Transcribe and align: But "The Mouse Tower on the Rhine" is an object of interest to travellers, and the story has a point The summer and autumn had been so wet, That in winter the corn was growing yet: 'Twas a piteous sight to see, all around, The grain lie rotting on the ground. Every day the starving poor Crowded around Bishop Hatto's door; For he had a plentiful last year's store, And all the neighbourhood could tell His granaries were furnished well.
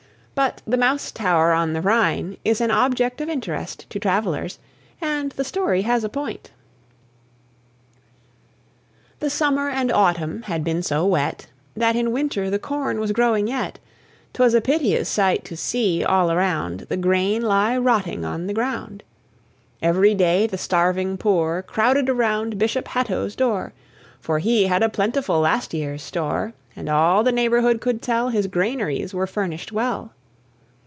But 0.33 0.61
"The 0.65 0.75
Mouse 0.77 1.11
Tower 1.11 1.51
on 1.51 1.73
the 1.73 1.81
Rhine" 1.81 2.35
is 2.43 2.61
an 2.61 2.71
object 2.71 3.21
of 3.21 3.29
interest 3.29 3.87
to 3.91 3.99
travellers, 3.99 4.57
and 4.99 5.31
the 5.33 5.43
story 5.43 5.83
has 5.83 6.03
a 6.03 6.09
point 6.09 6.49
The 9.19 9.29
summer 9.29 9.69
and 9.69 9.91
autumn 9.91 10.41
had 10.43 10.63
been 10.63 10.81
so 10.81 11.05
wet, 11.05 11.45
That 11.75 11.95
in 11.95 12.11
winter 12.11 12.49
the 12.49 12.57
corn 12.57 12.99
was 12.99 13.11
growing 13.11 13.47
yet: 13.49 13.77
'Twas 14.33 14.55
a 14.55 14.61
piteous 14.61 15.07
sight 15.07 15.45
to 15.45 15.55
see, 15.55 16.03
all 16.03 16.31
around, 16.31 16.87
The 16.89 16.97
grain 16.97 17.43
lie 17.43 17.77
rotting 17.77 18.25
on 18.25 18.47
the 18.47 18.53
ground. 18.55 19.03
Every 19.79 20.15
day 20.15 20.47
the 20.47 20.57
starving 20.57 21.17
poor 21.19 21.61
Crowded 21.61 22.09
around 22.09 22.57
Bishop 22.57 22.87
Hatto's 22.87 23.35
door; 23.35 23.73
For 24.19 24.39
he 24.39 24.65
had 24.65 24.81
a 24.81 24.89
plentiful 24.89 25.39
last 25.41 25.71
year's 25.75 26.01
store, 26.01 26.53
And 26.75 26.89
all 26.89 27.23
the 27.23 27.31
neighbourhood 27.31 27.79
could 27.79 28.01
tell 28.01 28.29
His 28.29 28.47
granaries 28.47 29.13
were 29.13 29.27
furnished 29.27 29.71
well. 29.71 30.13